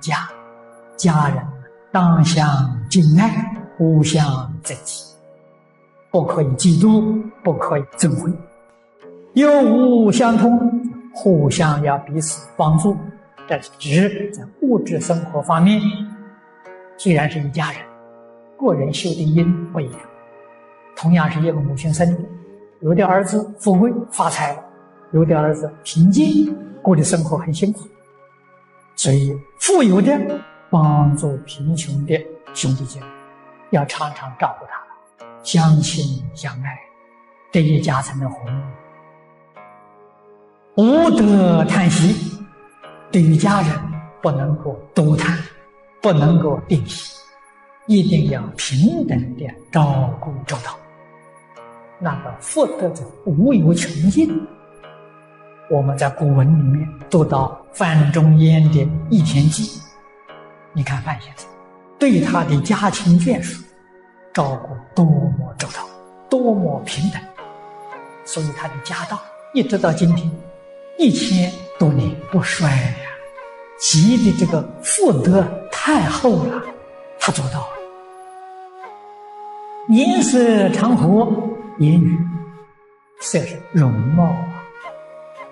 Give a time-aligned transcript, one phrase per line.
[0.00, 0.28] 家，
[0.96, 1.42] 家人
[1.92, 2.46] 当相
[2.88, 5.14] 敬爱，互相珍惜，
[6.10, 8.36] 不可以嫉妒，不可以憎恨，
[9.34, 10.58] 有无相通，
[11.14, 12.96] 互相要彼此帮助。
[13.46, 15.80] 这是指在物质生活方面，
[16.96, 17.80] 虽然是一家人，
[18.58, 20.00] 个人修的因不一样。
[20.96, 22.18] 同样是一个母亲生的，
[22.80, 24.62] 有的儿子富贵发财了，
[25.12, 27.80] 有的儿子平静过的生活很辛苦。
[29.02, 30.12] 所以，富有的
[30.68, 33.06] 帮助贫穷的兄弟姐妹，
[33.70, 36.78] 要常常照顾他，相亲相爱，
[37.50, 38.62] 这一家才能和睦。
[40.74, 42.44] 无德叹息，
[43.10, 43.72] 对于家人
[44.20, 45.34] 不能够多叹，
[46.02, 47.18] 不能够吝惜，
[47.86, 50.76] 一定要平等的照顾周到。
[51.98, 54.46] 那个福德者无有穷尽。
[55.70, 59.62] 我们在古文里面读到范仲淹的《一田记》，
[60.72, 61.48] 你看范先生
[61.96, 63.62] 对他的家亲眷属
[64.34, 65.88] 照顾多么周到，
[66.28, 67.22] 多么平等，
[68.24, 69.22] 所以他的家道
[69.54, 70.28] 一直到今天
[70.98, 72.94] 一千多年不衰呀。
[73.78, 76.60] 积的这个福德太厚了，
[77.20, 77.68] 他做到了。
[79.88, 81.32] 年色长活，
[81.78, 82.18] 言语
[83.20, 84.34] 色是容貌。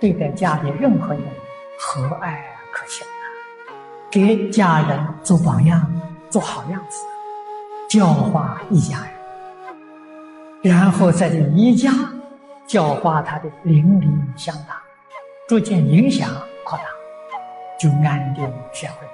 [0.00, 1.22] 对待家里任何人
[1.78, 2.36] 和蔼
[2.72, 3.24] 可亲啊，
[4.10, 5.90] 给家人做榜样，
[6.30, 7.04] 做好样子，
[7.88, 8.98] 教化一家
[10.62, 11.90] 人，然后在这一家
[12.66, 14.76] 教化他的邻里乡党，
[15.48, 16.30] 逐渐影响
[16.64, 16.84] 扩大，
[17.80, 19.06] 就安定社会。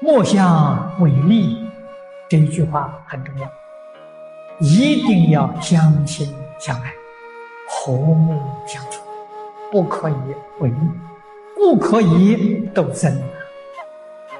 [0.00, 1.70] 莫相为利，
[2.28, 3.46] 这一句话很重要，
[4.60, 6.92] 一定要相亲相爱，
[7.68, 9.02] 和睦相处。
[9.72, 10.14] 不可以
[10.60, 10.76] 为逆，
[11.56, 13.10] 不可以斗争。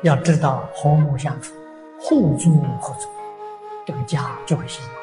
[0.03, 1.54] 要知道和睦相处，
[1.98, 3.10] 互助合作，
[3.87, 4.94] 这个家就会兴旺。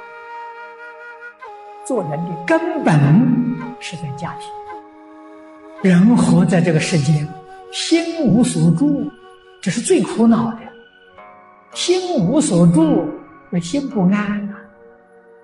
[1.84, 2.94] 做人的根本
[3.79, 4.51] 是在家庭。
[5.81, 7.28] 人活在这个世间，
[7.72, 9.09] 心无所住，
[9.59, 10.59] 这是最苦恼的。
[11.73, 13.07] 心无所住，
[13.50, 14.62] 那心不安啊，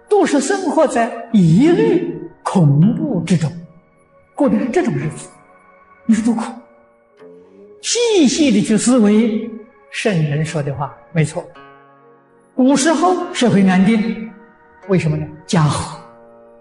[0.07, 3.51] 都是生活在疑虑、恐怖之中。
[4.35, 5.29] 过的是这种日子，
[6.06, 6.51] 你说多苦！
[7.81, 9.50] 细细的去思维，
[9.91, 11.44] 圣人说的话没错。
[12.53, 14.29] 古时候社会安定，
[14.90, 15.25] 为什么呢？
[15.47, 15.97] 家和，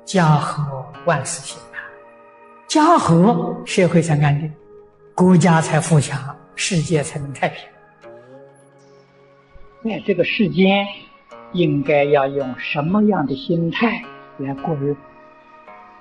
[0.04, 1.82] 家和万事兴啊！
[2.68, 4.52] 家和，社会才安定，
[5.14, 7.58] 国家才富强，世界才能太平。
[9.82, 10.86] 在这个世间，
[11.52, 14.00] 应该要用什么样的心态
[14.38, 15.00] 来过日子？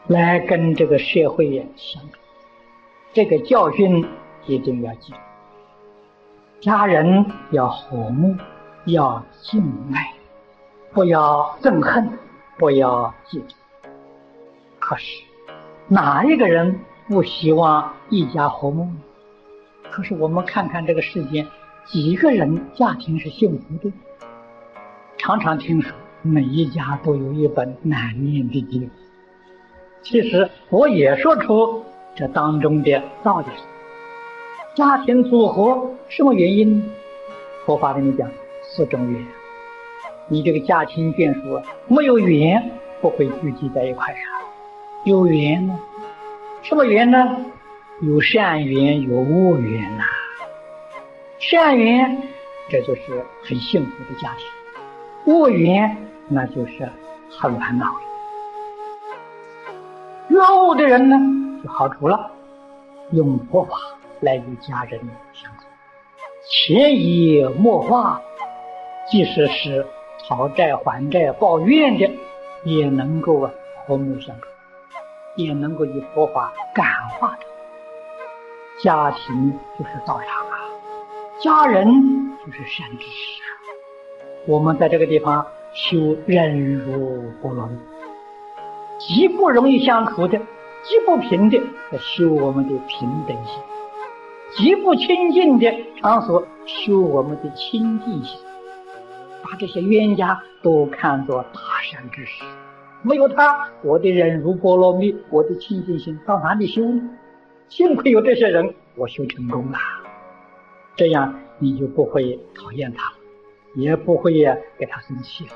[0.08, 2.18] 来跟这个社会相处，
[3.14, 4.06] 这个教训
[4.46, 5.18] 一定要记住。
[6.59, 8.36] 家人要和睦，
[8.86, 9.63] 要敬
[9.94, 10.13] 爱，
[10.92, 12.09] 不要憎恨，
[12.58, 13.53] 不要嫉妒。
[14.80, 15.24] 可是，
[15.88, 16.78] 哪一个人
[17.08, 18.97] 不希望一家和睦呢？
[19.90, 21.47] 可是我们看看这个世间，
[21.86, 23.94] 几个人家庭是幸福的？
[25.18, 28.92] 常常听说，每一家都有一本难念的经。
[30.03, 31.84] 其实我也说出
[32.14, 33.46] 这当中的道理。
[34.75, 36.84] 家庭组合什么原因？
[37.66, 38.30] 佛法里面讲
[38.63, 39.25] 四种缘。
[40.28, 42.72] 你这个家庭眷属没有缘，
[43.02, 44.24] 不会聚集在一块上。
[45.06, 45.80] 有缘呢？
[46.63, 47.46] 什么缘呢？
[48.02, 50.03] 有善缘，有恶缘呐。
[51.40, 52.24] 善缘，
[52.69, 53.02] 这就是
[53.44, 55.96] 很幸福的家庭；恶缘，
[56.28, 56.90] 那就是
[57.30, 57.86] 很烦恼。
[60.33, 61.16] 觉悟的人呢，
[61.63, 62.31] 就好处了，
[63.11, 63.77] 用佛法
[64.21, 65.00] 来与家人
[65.31, 65.65] 相处，
[66.50, 68.19] 潜移默化，
[69.12, 69.85] 即使是
[70.27, 72.09] 讨债还债、抱怨的，
[72.63, 73.51] 也能够啊
[73.85, 74.47] 和睦相处，
[75.35, 76.88] 也能够以佛法感
[77.19, 77.45] 化他。
[78.81, 80.57] 家庭就是道场啊，
[81.44, 81.86] 家人
[82.44, 83.45] 就是善知识啊。
[84.47, 87.77] 我们在这个地方修忍辱波罗蜜。
[89.07, 90.39] 极不容易相处的，
[90.83, 91.57] 极不平的，
[91.91, 93.61] 来修我们的平等心；
[94.55, 95.69] 极不亲近的
[96.00, 98.39] 场所，修我们的亲近心。
[99.44, 102.45] 把这些冤家都看作大善之士，
[103.01, 107.01] 没有他，我的忍辱波罗蜜，我的亲近心到哪里修呢？
[107.67, 109.77] 幸亏有这些人，我修成功了。
[110.95, 113.17] 这样你就不会讨厌他了，
[113.75, 114.31] 也不会
[114.77, 115.51] 给他生气了，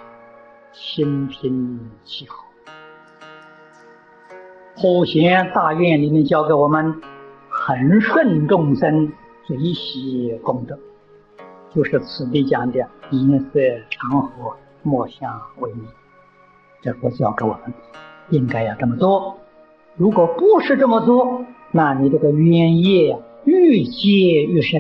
[0.74, 2.47] 心平气和。
[4.80, 7.02] 普贤大愿里面教给我们，
[7.50, 9.12] 恒顺众生，
[9.48, 10.78] 随喜功德。
[11.74, 13.60] 就是此地讲的“颜色
[13.90, 15.82] 常和，莫相为迷”。
[16.84, 17.74] 这佛教给我们
[18.30, 19.40] 应该要这么做。
[19.96, 24.10] 如果不是这么做，那你这个冤业愈结
[24.44, 24.80] 愈深，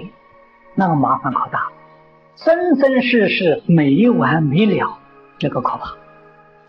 [0.75, 1.71] 那个麻烦可大，
[2.35, 4.99] 生生世世没完没了，
[5.39, 5.97] 这个可怕，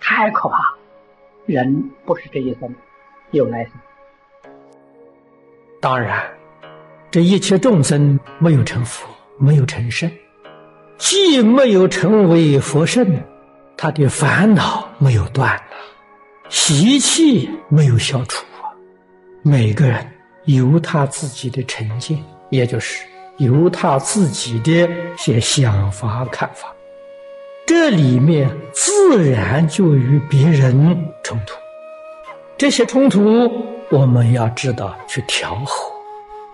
[0.00, 0.56] 太可怕。
[1.44, 2.74] 人不是这一生，
[3.30, 3.72] 有来生。
[5.80, 6.22] 当然，
[7.10, 9.08] 这一切众生没有成佛，
[9.38, 10.10] 没有成圣，
[10.96, 13.06] 既没有成为佛圣，
[13.76, 15.62] 他的烦恼没有断了，
[16.48, 18.74] 习气没有消除啊。
[19.42, 20.04] 每个人
[20.46, 22.18] 有他自己的成见，
[22.50, 23.04] 也就是
[23.36, 26.74] 有他自己的些想法看法，
[27.66, 30.74] 这里面自然就与别人
[31.22, 31.54] 冲突。
[32.58, 33.48] 这些冲突，
[33.88, 35.92] 我们要知道去调和，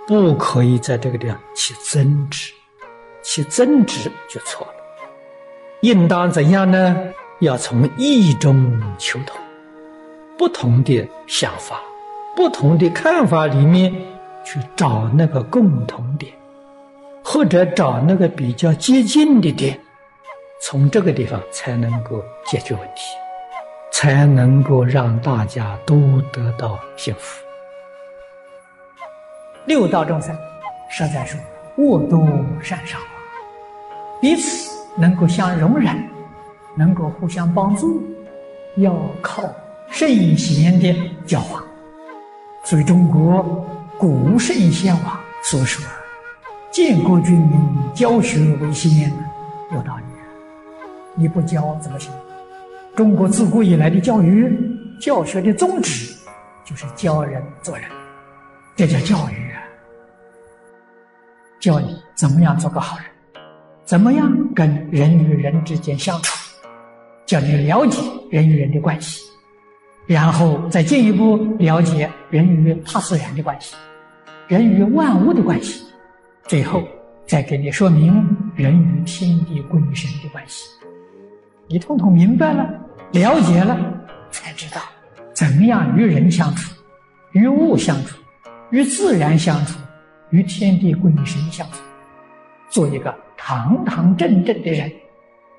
[0.07, 2.53] 不可以在这个地方起争执，
[3.23, 4.73] 起争执就错了。
[5.81, 6.95] 应当怎样呢？
[7.41, 9.41] 要从意中求同，
[10.37, 11.81] 不同的想法、
[12.37, 13.91] 不同的看法里面
[14.45, 16.31] 去找那个共同点，
[17.25, 19.81] 或者找那个比较接近的点，
[20.61, 23.24] 从这个地方才能够解决问题。
[23.97, 27.41] 才能够让大家都得到幸福。
[29.67, 30.37] 六道众生，
[30.91, 31.41] 实在说
[31.77, 32.27] 恶多
[32.61, 32.99] 善少，
[34.21, 35.97] 彼此能够相容忍，
[36.77, 38.03] 能够互相帮助，
[38.79, 38.93] 要
[39.23, 39.45] 靠
[39.89, 40.93] 圣贤的
[41.25, 41.63] 教化。
[42.65, 43.65] 所以中国
[43.97, 45.87] 古圣先王所说
[46.73, 49.13] ：“建国军民，教学为先”，
[49.73, 50.03] 有道理。
[51.15, 52.13] 你不教怎么行？
[52.97, 54.57] 中国自古以来的教育、
[55.01, 56.15] 教学的宗旨，
[56.65, 57.85] 就是教人做人，
[58.77, 59.59] 这叫教育啊！
[61.59, 63.07] 教你怎么样做个好人，
[63.85, 66.39] 怎么样跟人与人之间相处，
[67.27, 68.01] 叫你了解
[68.31, 69.21] 人与人的关系，
[70.07, 73.75] 然后再进一步了解人与大自然的关系，
[74.47, 75.85] 人与万物的关系，
[76.45, 76.85] 最后
[77.27, 78.25] 再给你说明
[78.55, 80.65] 人与天地鬼神的关系。
[81.67, 82.69] 你通通明白了。
[83.13, 83.79] 了解了，
[84.31, 84.81] 才知道
[85.33, 86.75] 怎么样与人相处，
[87.33, 88.19] 与物相处，
[88.71, 89.79] 与自然相处，
[90.31, 91.79] 与天地鬼神相处，
[92.69, 94.93] 做一个堂堂正正的人，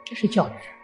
[0.03, 0.74] 这是教育人。